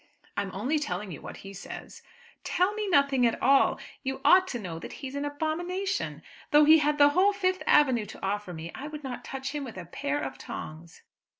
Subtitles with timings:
[0.35, 2.01] "I am only telling you what he says."
[2.43, 3.79] "Tell me nothing at all.
[4.01, 6.23] You ought to know that he is an abomination.
[6.49, 9.51] Though he had the whole Fifth Avenue to offer to me I would not touch
[9.51, 11.03] him with a pair of tongs."